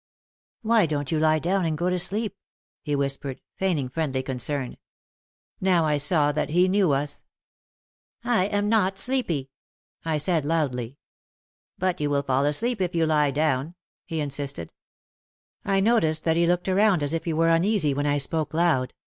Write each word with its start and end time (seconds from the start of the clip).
"Why 0.63 0.87
don't 0.87 1.11
you 1.11 1.19
lie 1.19 1.37
down 1.37 1.63
and 1.63 1.77
go 1.77 1.87
to 1.91 1.99
sleep,', 1.99 2.35
he 2.81 2.95
whis 2.95 3.17
pered, 3.17 3.37
feigning 3.53 3.87
friendly 3.87 4.23
concern. 4.23 4.77
Now 5.59 5.85
I 5.85 5.97
saw 5.97 6.31
that 6.31 6.49
he 6.49 6.67
knew 6.67 6.91
us. 6.91 7.21
"I 8.23 8.45
am 8.45 8.67
not 8.67 8.97
sleepy," 8.97 9.51
I 10.03 10.17
said, 10.17 10.43
loudly. 10.43 10.97
OUT 11.79 11.85
OF 11.85 11.85
THE 11.85 11.85
SHADOW 11.85 11.89
59 11.89 11.89
"But 11.97 12.01
you 12.01 12.09
will 12.09 12.23
fall 12.23 12.45
asleep 12.47 12.81
if 12.81 12.95
you 12.95 13.05
lie 13.05 13.31
down/' 13.31 13.75
he 14.07 14.19
insisted. 14.19 14.73
I 15.63 15.79
noticed 15.81 16.23
that 16.23 16.35
he 16.35 16.47
looked 16.47 16.67
around 16.67 17.03
as 17.03 17.13
if 17.13 17.25
he 17.25 17.33
were 17.33 17.49
uneasy 17.49 17.93
when 17.93 18.07
I 18.07 18.17
spoke 18.17 18.55
loud. 18.55 18.95